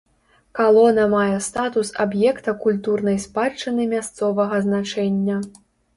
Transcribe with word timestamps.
Калона 0.59 1.03
мае 1.11 1.35
статус 1.47 1.91
аб'екта 2.05 2.55
культурнай 2.63 3.19
спадчыны 3.27 3.87
мясцовага 3.95 4.55
значэння. 4.69 5.37